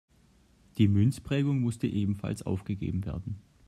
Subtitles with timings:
[0.79, 3.39] Die Münzprägung musste ebenfalls aufgegeben werden.